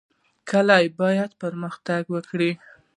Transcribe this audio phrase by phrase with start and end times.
[0.49, 2.51] کلي باید پرمختګ وکړي